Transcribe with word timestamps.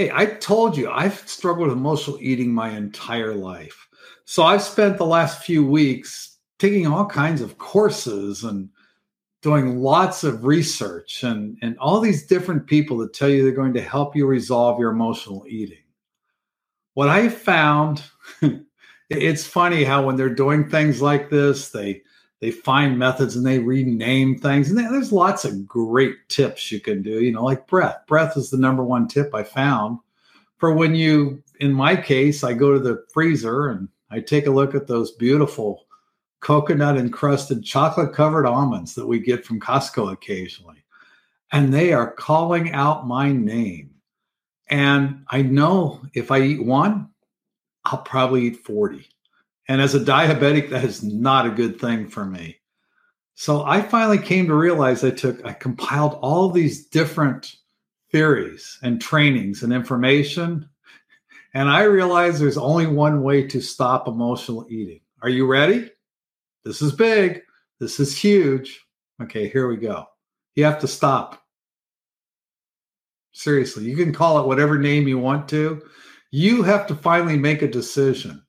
Hey, 0.00 0.10
I 0.14 0.24
told 0.24 0.78
you 0.78 0.90
I've 0.90 1.28
struggled 1.28 1.68
with 1.68 1.76
emotional 1.76 2.16
eating 2.22 2.54
my 2.54 2.70
entire 2.70 3.34
life. 3.34 3.86
So 4.24 4.44
I've 4.44 4.62
spent 4.62 4.96
the 4.96 5.04
last 5.04 5.44
few 5.44 5.62
weeks 5.62 6.38
taking 6.58 6.86
all 6.86 7.04
kinds 7.04 7.42
of 7.42 7.58
courses 7.58 8.44
and 8.44 8.70
doing 9.42 9.80
lots 9.80 10.24
of 10.24 10.46
research 10.46 11.22
and, 11.22 11.58
and 11.60 11.76
all 11.78 12.00
these 12.00 12.26
different 12.26 12.66
people 12.66 12.96
that 12.96 13.12
tell 13.12 13.28
you 13.28 13.42
they're 13.42 13.52
going 13.52 13.74
to 13.74 13.82
help 13.82 14.16
you 14.16 14.24
resolve 14.24 14.80
your 14.80 14.90
emotional 14.90 15.44
eating. 15.46 15.84
What 16.94 17.10
I 17.10 17.28
found, 17.28 18.02
it's 19.10 19.46
funny 19.46 19.84
how 19.84 20.06
when 20.06 20.16
they're 20.16 20.34
doing 20.34 20.66
things 20.66 21.02
like 21.02 21.28
this, 21.28 21.68
they 21.68 22.00
they 22.40 22.50
find 22.50 22.98
methods 22.98 23.36
and 23.36 23.44
they 23.44 23.58
rename 23.58 24.38
things. 24.38 24.70
And 24.70 24.78
there's 24.78 25.12
lots 25.12 25.44
of 25.44 25.66
great 25.66 26.28
tips 26.28 26.72
you 26.72 26.80
can 26.80 27.02
do, 27.02 27.22
you 27.22 27.32
know, 27.32 27.44
like 27.44 27.66
breath. 27.66 28.06
Breath 28.06 28.36
is 28.36 28.50
the 28.50 28.56
number 28.56 28.82
one 28.82 29.08
tip 29.08 29.34
I 29.34 29.42
found 29.42 29.98
for 30.60 30.72
when 30.74 30.94
you, 30.94 31.42
in 31.60 31.72
my 31.72 31.96
case, 31.96 32.44
I 32.44 32.52
go 32.52 32.72
to 32.72 32.78
the 32.78 33.04
freezer 33.12 33.68
and 33.68 33.88
I 34.10 34.20
take 34.20 34.46
a 34.46 34.50
look 34.50 34.74
at 34.74 34.86
those 34.86 35.12
beautiful 35.12 35.86
coconut 36.40 36.96
encrusted 36.96 37.64
chocolate 37.64 38.14
covered 38.14 38.46
almonds 38.46 38.94
that 38.94 39.06
we 39.06 39.20
get 39.20 39.44
from 39.44 39.60
Costco 39.60 40.12
occasionally. 40.12 40.84
And 41.52 41.72
they 41.72 41.92
are 41.92 42.12
calling 42.12 42.72
out 42.72 43.06
my 43.06 43.32
name. 43.32 43.90
And 44.68 45.24
I 45.28 45.42
know 45.42 46.00
if 46.14 46.30
I 46.30 46.40
eat 46.40 46.64
one, 46.64 47.08
I'll 47.84 48.02
probably 48.02 48.46
eat 48.46 48.64
40. 48.64 49.06
And 49.70 49.80
as 49.80 49.94
a 49.94 50.00
diabetic, 50.00 50.68
that 50.70 50.82
is 50.82 51.04
not 51.04 51.46
a 51.46 51.50
good 51.50 51.80
thing 51.80 52.08
for 52.08 52.24
me. 52.24 52.56
So 53.36 53.62
I 53.62 53.80
finally 53.80 54.18
came 54.18 54.48
to 54.48 54.54
realize 54.56 55.04
I 55.04 55.10
took, 55.10 55.46
I 55.46 55.52
compiled 55.52 56.18
all 56.22 56.50
these 56.50 56.88
different 56.88 57.54
theories 58.10 58.80
and 58.82 59.00
trainings 59.00 59.62
and 59.62 59.72
information. 59.72 60.68
And 61.54 61.68
I 61.68 61.84
realized 61.84 62.40
there's 62.40 62.58
only 62.58 62.88
one 62.88 63.22
way 63.22 63.46
to 63.46 63.60
stop 63.60 64.08
emotional 64.08 64.66
eating. 64.68 65.02
Are 65.22 65.28
you 65.28 65.46
ready? 65.46 65.88
This 66.64 66.82
is 66.82 66.90
big. 66.90 67.40
This 67.78 68.00
is 68.00 68.18
huge. 68.18 68.84
Okay, 69.22 69.48
here 69.48 69.68
we 69.68 69.76
go. 69.76 70.04
You 70.56 70.64
have 70.64 70.80
to 70.80 70.88
stop. 70.88 71.44
Seriously, 73.30 73.84
you 73.84 73.94
can 73.94 74.12
call 74.12 74.40
it 74.40 74.48
whatever 74.48 74.80
name 74.80 75.06
you 75.06 75.20
want 75.20 75.48
to. 75.50 75.80
You 76.32 76.64
have 76.64 76.88
to 76.88 76.96
finally 76.96 77.38
make 77.38 77.62
a 77.62 77.68
decision 77.68 78.42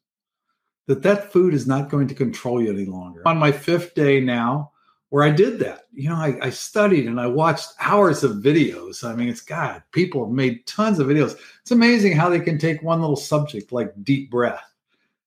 that 0.91 1.03
that 1.03 1.31
food 1.31 1.53
is 1.53 1.65
not 1.65 1.89
going 1.89 2.05
to 2.05 2.13
control 2.13 2.61
you 2.61 2.69
any 2.69 2.83
longer. 2.83 3.25
On 3.25 3.37
my 3.37 3.49
fifth 3.49 3.95
day 3.95 4.19
now, 4.19 4.71
where 5.07 5.23
I 5.23 5.29
did 5.29 5.59
that, 5.59 5.85
you 5.93 6.09
know, 6.09 6.15
I, 6.15 6.37
I, 6.41 6.49
studied 6.49 7.07
and 7.07 7.19
I 7.19 7.27
watched 7.27 7.71
hours 7.79 8.25
of 8.25 8.37
videos. 8.37 9.01
I 9.09 9.15
mean, 9.15 9.29
it's 9.29 9.39
God, 9.39 9.83
people 9.93 10.25
have 10.25 10.33
made 10.33 10.67
tons 10.67 10.99
of 10.99 11.07
videos. 11.07 11.37
It's 11.61 11.71
amazing 11.71 12.11
how 12.17 12.29
they 12.29 12.41
can 12.41 12.57
take 12.57 12.83
one 12.83 12.99
little 12.99 13.15
subject 13.15 13.71
like 13.71 13.93
deep 14.03 14.29
breath 14.29 14.69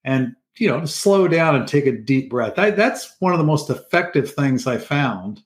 and, 0.04 0.36
you 0.56 0.68
know, 0.68 0.84
slow 0.84 1.28
down 1.28 1.56
and 1.56 1.66
take 1.66 1.86
a 1.86 1.92
deep 1.92 2.28
breath. 2.28 2.58
I, 2.58 2.70
that's 2.70 3.16
one 3.20 3.32
of 3.32 3.38
the 3.38 3.44
most 3.44 3.70
effective 3.70 4.30
things 4.34 4.66
I 4.66 4.76
found. 4.76 5.42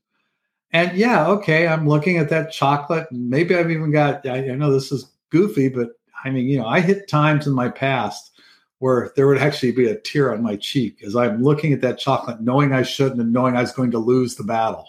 And 0.72 0.96
yeah, 0.96 1.28
okay, 1.28 1.68
I'm 1.68 1.88
looking 1.88 2.18
at 2.18 2.28
that 2.30 2.50
chocolate. 2.50 3.06
Maybe 3.12 3.54
I've 3.54 3.70
even 3.70 3.92
got, 3.92 4.26
I, 4.26 4.50
I 4.50 4.54
know 4.56 4.72
this 4.72 4.90
is 4.90 5.12
goofy, 5.30 5.68
but 5.68 5.90
I 6.24 6.30
mean, 6.30 6.48
you 6.48 6.58
know, 6.58 6.66
I 6.66 6.80
hit 6.80 7.08
times 7.08 7.46
in 7.46 7.52
my 7.52 7.68
past 7.68 8.32
where 8.78 9.12
there 9.16 9.26
would 9.26 9.38
actually 9.38 9.72
be 9.72 9.88
a 9.88 9.98
tear 10.00 10.32
on 10.32 10.42
my 10.42 10.56
cheek 10.56 11.02
as 11.04 11.16
I'm 11.16 11.42
looking 11.42 11.72
at 11.72 11.80
that 11.80 11.98
chocolate, 11.98 12.40
knowing 12.40 12.72
I 12.72 12.82
shouldn't 12.82 13.20
and 13.20 13.32
knowing 13.32 13.56
I 13.56 13.60
was 13.60 13.72
going 13.72 13.90
to 13.92 13.98
lose 13.98 14.36
the 14.36 14.44
battle. 14.44 14.86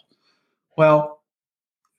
Well, 0.77 1.21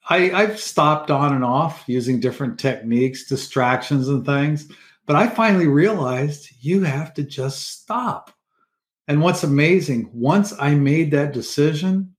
I, 0.08 0.30
I've 0.30 0.58
stopped 0.58 1.10
on 1.10 1.34
and 1.34 1.44
off 1.44 1.84
using 1.86 2.20
different 2.20 2.58
techniques, 2.58 3.28
distractions, 3.28 4.08
and 4.08 4.24
things. 4.24 4.68
But 5.06 5.16
I 5.16 5.26
finally 5.26 5.66
realized 5.66 6.50
you 6.60 6.82
have 6.82 7.12
to 7.14 7.22
just 7.22 7.80
stop. 7.80 8.30
And 9.08 9.20
what's 9.20 9.42
amazing, 9.42 10.08
once 10.12 10.54
I 10.58 10.74
made 10.76 11.10
that 11.10 11.32
decision 11.32 12.14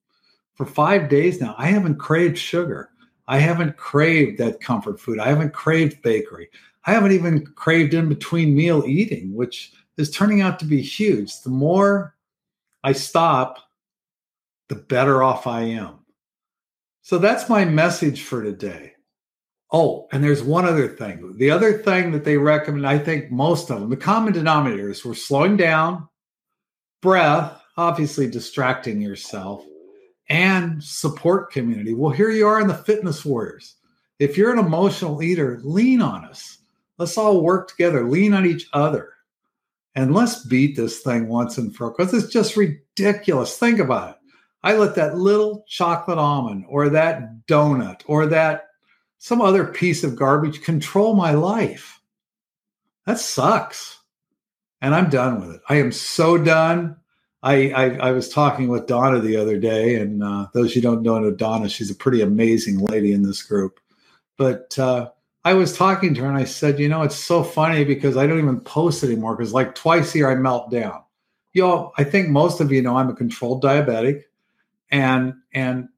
for 0.56 0.66
five 0.66 1.08
days 1.08 1.40
now, 1.40 1.56
I 1.58 1.68
haven't 1.68 1.96
craved 1.96 2.38
sugar. 2.38 2.90
I 3.28 3.40
haven't 3.40 3.78
craved 3.78 4.40
that 4.40 4.60
comfort 4.60 5.00
food. 5.00 5.20
I 5.20 5.30
haven't 5.30 5.54
craved 5.54 6.02
bakery. 6.02 6.50
I 6.86 6.94
haven't 6.94 7.12
even 7.12 7.46
craved 7.46 7.94
in 7.94 8.10
between 8.10 8.56
meal 8.56 8.84
eating, 8.86 9.36
which 9.36 9.74
is 9.98 10.10
turning 10.10 10.42
out 10.42 10.60
to 10.60 10.66
be 10.66 10.82
huge. 10.82 11.42
The 11.42 11.50
more 11.50 12.16
I 12.84 12.94
stop, 12.94 13.60
the 14.70 14.76
better 14.76 15.22
off 15.22 15.48
I 15.48 15.62
am. 15.62 16.00
So 17.02 17.18
that's 17.18 17.50
my 17.50 17.66
message 17.66 18.24
for 18.24 18.44
today. 18.44 18.94
Oh, 19.72 20.08
and 20.12 20.24
there's 20.24 20.44
one 20.44 20.66
other 20.66 20.88
thing. 20.88 21.38
The 21.38 21.52
other 21.52 21.78
thing 21.78 22.12
that 22.12 22.26
they 22.26 22.38
recommend, 22.38 22.86
I 22.86 22.98
think 22.98 23.32
most 23.32 23.70
of 23.70 23.80
them, 23.80 23.90
the 23.90 23.98
common 23.98 24.34
denominators 24.34 25.06
were 25.06 25.16
slowing 25.16 25.58
down, 25.58 26.10
breath, 27.02 27.62
obviously 27.78 28.30
distracting 28.30 29.02
yourself, 29.02 29.64
and 30.30 30.84
support 30.84 31.52
community. 31.52 31.94
Well, 31.94 32.12
here 32.12 32.30
you 32.30 32.48
are 32.48 32.60
in 32.60 32.68
the 32.68 32.74
fitness 32.74 33.24
warriors. 33.24 33.76
If 34.20 34.38
you're 34.38 34.54
an 34.54 34.60
emotional 34.60 35.24
eater, 35.24 35.60
lean 35.64 36.02
on 36.02 36.26
us. 36.26 36.60
Let's 36.98 37.18
all 37.18 37.42
work 37.42 37.70
together, 37.70 38.08
lean 38.08 38.34
on 38.34 38.46
each 38.46 38.68
other, 38.74 39.14
and 39.96 40.14
let's 40.14 40.46
beat 40.46 40.76
this 40.76 41.00
thing 41.00 41.28
once 41.28 41.58
and 41.58 41.76
for 41.76 41.88
all 41.88 41.96
because 41.98 42.14
it's 42.14 42.32
just 42.32 42.56
ridiculous. 42.56 43.58
Think 43.58 43.80
about 43.80 44.12
it. 44.12 44.16
I 44.64 44.76
let 44.76 44.96
that 44.96 45.18
little 45.18 45.66
chocolate 45.68 46.20
almond 46.20 46.66
or 46.68 46.90
that 46.90 47.48
donut 47.48 48.02
or 48.06 48.28
that 48.28 48.68
some 49.18 49.42
other 49.42 49.66
piece 49.66 50.04
of 50.04 50.16
garbage 50.16 50.62
control 50.62 51.16
my 51.16 51.32
life. 51.32 52.00
That 53.06 53.20
sucks. 53.20 54.00
And 54.82 54.96
I'm 54.96 55.10
done 55.10 55.40
with 55.40 55.56
it. 55.56 55.62
I 55.70 55.76
am 55.76 55.92
so 55.92 56.38
done. 56.38 56.98
I, 57.44 57.72
I, 57.72 57.86
I 57.98 58.12
was 58.12 58.30
talking 58.30 58.68
with 58.68 58.88
Donna 58.88 59.20
the 59.20 59.38
other 59.38 59.58
day, 59.60 59.96
and 59.96 60.24
uh, 60.24 60.48
those 60.54 60.76
you 60.76 60.82
don't 60.82 61.02
know 61.02 61.32
Donna, 61.32 61.70
she's 61.70 61.90
a 61.90 61.96
pretty 61.96 62.22
amazing 62.22 62.80
lady 62.80 63.14
in 63.14 63.24
this 63.24 63.42
group. 63.42 63.80
But 64.38 64.78
uh, 64.78 65.10
I 65.44 65.54
was 65.54 65.76
talking 65.76 66.14
to 66.14 66.22
her 66.22 66.28
and 66.28 66.38
I 66.38 66.44
said, 66.44 66.80
you 66.80 66.88
know, 66.88 67.02
it's 67.02 67.16
so 67.16 67.44
funny 67.44 67.84
because 67.84 68.16
I 68.16 68.28
don't 68.28 68.40
even 68.40 68.60
post 68.62 69.04
anymore 69.04 69.36
because 69.36 69.54
like 69.54 69.74
twice 69.74 70.14
a 70.14 70.20
year 70.20 70.32
I 70.32 70.36
melt 70.36 70.70
down. 70.70 71.04
You 71.54 71.92
I 71.98 72.04
think 72.04 72.30
most 72.30 72.62
of 72.62 72.72
you 72.72 72.82
know 72.82 72.96
I'm 72.96 73.10
a 73.10 73.16
controlled 73.16 73.64
diabetic 73.64 74.24
and 74.90 75.34
and 75.54 75.90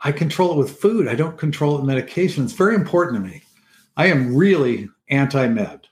I 0.00 0.12
control 0.12 0.52
it 0.52 0.58
with 0.58 0.78
food. 0.78 1.08
I 1.08 1.14
don't 1.14 1.38
control 1.38 1.74
it 1.74 1.78
with 1.78 1.86
medication. 1.86 2.44
It's 2.44 2.52
very 2.52 2.74
important 2.74 3.16
to 3.16 3.30
me. 3.30 3.42
I 3.96 4.06
am 4.06 4.36
really 4.36 4.88
anti-med. 5.08 5.88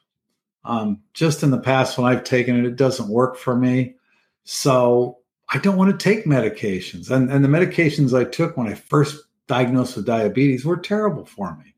Um, 0.65 1.01
just 1.13 1.43
in 1.43 1.51
the 1.51 1.59
past 1.59 1.99
when 1.99 2.11
I've 2.11 2.25
taken 2.25 2.57
it, 2.57 2.67
it 2.67 2.77
doesn't 2.77 3.09
work 3.09 3.37
for 3.37 3.57
me. 3.57 3.97
So 4.45 5.19
I 5.49 5.59
don't 5.59 5.77
want 5.77 5.99
to 5.99 6.05
take 6.05 6.25
medications. 6.25 7.11
And, 7.11 7.31
and 7.31 7.45
the 7.45 7.49
medications 7.49 8.17
I 8.17 8.25
took 8.25 8.57
when 8.57 8.69
I 8.69 8.75
first 8.75 9.25
diagnosed 9.49 9.97
with 9.97 10.07
diabetes 10.07 10.65
were 10.65 10.77
terrible 10.77 11.25
for 11.25 11.57
me. 11.57 11.75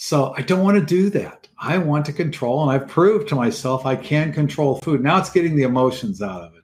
So 0.00 0.32
I 0.36 0.42
don't 0.42 0.62
want 0.62 0.78
to 0.78 0.86
do 0.86 1.10
that. 1.10 1.48
I 1.58 1.76
want 1.76 2.06
to 2.06 2.12
control, 2.12 2.62
and 2.62 2.70
I've 2.70 2.86
proved 2.86 3.26
to 3.28 3.34
myself 3.34 3.84
I 3.84 3.96
can 3.96 4.32
control 4.32 4.76
food. 4.76 5.02
Now 5.02 5.18
it's 5.18 5.28
getting 5.28 5.56
the 5.56 5.64
emotions 5.64 6.22
out 6.22 6.42
of 6.42 6.54
it. 6.54 6.62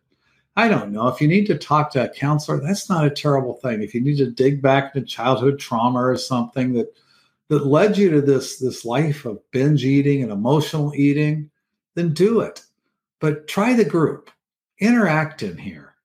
I 0.54 0.68
don't 0.68 0.92
know. 0.92 1.08
If 1.08 1.20
you 1.20 1.26
need 1.26 1.46
to 1.46 1.58
talk 1.58 1.90
to 1.90 2.04
a 2.04 2.14
counselor, 2.14 2.60
that's 2.60 2.88
not 2.88 3.04
a 3.04 3.10
terrible 3.10 3.54
thing. 3.54 3.82
If 3.82 3.92
you 3.92 4.00
need 4.00 4.18
to 4.18 4.30
dig 4.30 4.62
back 4.62 4.94
into 4.94 5.04
childhood 5.04 5.58
trauma 5.58 5.98
or 5.98 6.16
something 6.16 6.74
that 6.74 6.94
that 7.48 7.66
led 7.66 7.98
you 7.98 8.08
to 8.10 8.20
this 8.20 8.60
this 8.60 8.84
life 8.84 9.24
of 9.24 9.40
binge 9.50 9.84
eating 9.84 10.22
and 10.22 10.30
emotional 10.30 10.94
eating, 10.94 11.50
then 11.96 12.14
do 12.14 12.38
it. 12.38 12.62
But 13.18 13.48
try 13.48 13.74
the 13.74 13.84
group. 13.84 14.30
Interact 14.78 15.42
in 15.42 15.58
here. 15.58 15.96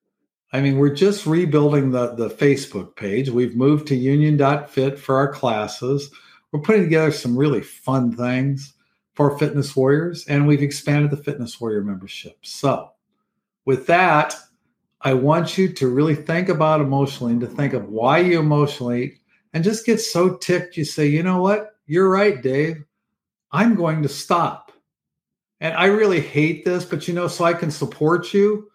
I 0.52 0.62
mean, 0.62 0.80
we're 0.80 0.96
just 0.96 1.28
rebuilding 1.28 1.92
the, 1.92 2.16
the 2.16 2.30
Facebook 2.32 2.96
page. 2.96 3.30
We've 3.30 3.56
moved 3.56 3.86
to 3.90 3.96
union.fit 3.96 4.98
for 4.98 5.16
our 5.18 5.32
classes 5.32 6.10
we're 6.52 6.62
putting 6.62 6.84
together 6.84 7.12
some 7.12 7.38
really 7.38 7.62
fun 7.62 8.16
things 8.16 8.74
for 9.14 9.38
fitness 9.38 9.76
warriors, 9.76 10.26
and 10.28 10.48
we've 10.48 10.64
expanded 10.64 11.12
the 11.12 11.18
fitness 11.18 11.60
warrior 11.60 11.84
membership. 11.84 12.38
So, 12.42 12.92
with 13.66 13.88
that, 13.88 14.36
I 15.02 15.14
want 15.14 15.58
you 15.58 15.72
to 15.74 15.88
really 15.88 16.16
think 16.16 16.50
about 16.50 16.82
emotionally 16.82 17.34
and 17.34 17.42
to 17.42 17.48
think 17.48 17.74
of 17.74 17.90
why 17.90 18.20
you 18.20 18.40
emotionally 18.40 19.20
and 19.54 19.64
just 19.64 19.86
get 19.86 20.00
so 20.00 20.36
ticked 20.38 20.78
you 20.78 20.86
say, 20.86 21.08
you 21.08 21.24
know 21.24 21.42
what? 21.42 21.76
You're 21.86 22.10
right, 22.10 22.42
Dave. 22.42 22.84
I'm 23.52 23.76
going 23.76 24.04
to 24.04 24.10
stop. 24.10 24.72
And 25.62 25.76
I 25.76 25.86
really 25.86 26.22
hate 26.22 26.66
this, 26.66 26.86
but 26.86 27.08
you 27.08 27.14
know, 27.14 27.28
so 27.28 27.46
I 27.46 27.54
can 27.54 27.72
support 27.72 28.34
you 28.34 28.70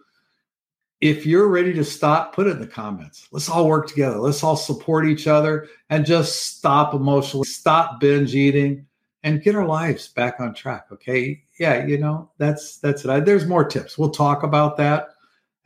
if 1.05 1.27
you're 1.27 1.49
ready 1.49 1.75
to 1.75 1.85
stop, 1.85 2.35
put 2.35 2.47
it 2.47 2.53
in 2.53 2.61
the 2.61 2.67
comments. 2.67 3.29
Let's 3.31 3.51
all 3.51 3.69
work 3.69 3.87
together. 3.87 4.17
Let's 4.17 4.43
all 4.43 4.57
support 4.57 5.07
each 5.07 5.27
other 5.27 5.69
and 5.91 6.07
just 6.07 6.57
stop 6.57 6.95
emotionally, 6.95 7.45
stop 7.45 8.01
binge 8.01 8.35
eating, 8.35 8.87
and 9.23 9.43
get 9.43 9.55
our 9.55 9.67
lives 9.67 10.09
back 10.09 10.41
on 10.41 10.55
track. 10.55 10.87
Okay. 10.91 11.43
Yeah, 11.59 11.85
you 11.85 11.99
know, 11.99 12.31
that's 12.39 12.79
that's 12.79 13.05
it. 13.05 13.27
There's 13.27 13.45
more 13.45 13.67
tips. 13.67 13.99
We'll 13.99 14.13
talk 14.13 14.45
about 14.45 14.79
that 14.79 15.09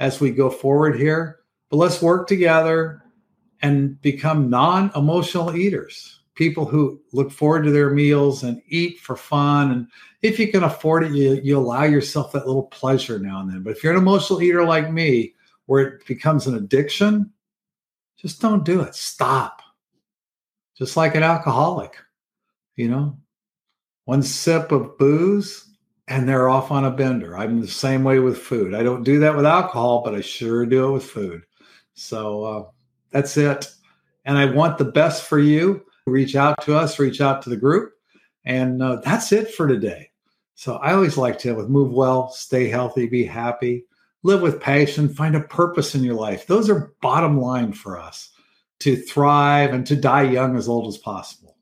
as 0.00 0.20
we 0.20 0.32
go 0.32 0.50
forward 0.50 0.98
here. 0.98 1.38
But 1.70 1.76
let's 1.76 2.02
work 2.02 2.26
together 2.26 3.04
and 3.62 4.00
become 4.02 4.50
non-emotional 4.50 5.54
eaters. 5.54 6.17
People 6.38 6.64
who 6.64 7.00
look 7.12 7.32
forward 7.32 7.64
to 7.64 7.72
their 7.72 7.90
meals 7.90 8.44
and 8.44 8.62
eat 8.68 9.00
for 9.00 9.16
fun. 9.16 9.72
And 9.72 9.88
if 10.22 10.38
you 10.38 10.46
can 10.52 10.62
afford 10.62 11.02
it, 11.02 11.10
you, 11.10 11.40
you 11.42 11.58
allow 11.58 11.82
yourself 11.82 12.30
that 12.30 12.46
little 12.46 12.68
pleasure 12.68 13.18
now 13.18 13.40
and 13.40 13.50
then. 13.50 13.64
But 13.64 13.76
if 13.76 13.82
you're 13.82 13.92
an 13.92 13.98
emotional 13.98 14.40
eater 14.40 14.64
like 14.64 14.92
me, 14.92 15.34
where 15.66 15.82
it 15.82 16.06
becomes 16.06 16.46
an 16.46 16.54
addiction, 16.54 17.30
just 18.16 18.40
don't 18.40 18.64
do 18.64 18.80
it. 18.82 18.94
Stop. 18.94 19.60
Just 20.78 20.96
like 20.96 21.16
an 21.16 21.24
alcoholic, 21.24 21.96
you 22.76 22.88
know, 22.88 23.18
one 24.04 24.22
sip 24.22 24.70
of 24.70 24.96
booze 24.96 25.68
and 26.06 26.28
they're 26.28 26.48
off 26.48 26.70
on 26.70 26.84
a 26.84 26.90
bender. 26.90 27.36
I'm 27.36 27.60
the 27.60 27.66
same 27.66 28.04
way 28.04 28.20
with 28.20 28.38
food. 28.38 28.74
I 28.74 28.84
don't 28.84 29.02
do 29.02 29.18
that 29.18 29.36
with 29.36 29.44
alcohol, 29.44 30.02
but 30.04 30.14
I 30.14 30.20
sure 30.20 30.64
do 30.64 30.88
it 30.88 30.92
with 30.92 31.04
food. 31.04 31.42
So 31.94 32.44
uh, 32.44 32.64
that's 33.10 33.36
it. 33.36 33.68
And 34.24 34.38
I 34.38 34.44
want 34.44 34.78
the 34.78 34.84
best 34.84 35.24
for 35.24 35.40
you. 35.40 35.84
Reach 36.08 36.36
out 36.36 36.62
to 36.62 36.76
us, 36.76 36.98
reach 36.98 37.20
out 37.20 37.42
to 37.42 37.50
the 37.50 37.56
group. 37.56 37.92
And 38.44 38.82
uh, 38.82 38.96
that's 39.04 39.32
it 39.32 39.52
for 39.54 39.66
today. 39.68 40.10
So 40.54 40.76
I 40.76 40.92
always 40.92 41.16
like 41.16 41.38
to 41.40 41.54
with 41.54 41.68
move 41.68 41.92
well, 41.92 42.30
stay 42.30 42.68
healthy, 42.68 43.06
be 43.06 43.24
happy, 43.24 43.84
live 44.22 44.40
with 44.40 44.60
passion, 44.60 45.08
find 45.08 45.36
a 45.36 45.40
purpose 45.40 45.94
in 45.94 46.02
your 46.02 46.14
life. 46.14 46.46
Those 46.46 46.68
are 46.68 46.94
bottom 47.00 47.40
line 47.40 47.72
for 47.72 47.98
us 47.98 48.30
to 48.80 48.96
thrive 48.96 49.72
and 49.72 49.86
to 49.86 49.96
die 49.96 50.22
young 50.22 50.56
as 50.56 50.68
old 50.68 50.88
as 50.88 50.98
possible. 50.98 51.57